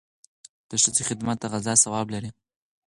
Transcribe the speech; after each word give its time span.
د 0.69 0.71
ښځې 0.83 1.03
خدمت 1.09 1.37
د 1.39 1.43
غزا 1.53 1.73
ثواب 1.83 2.07
لري. 2.13 2.29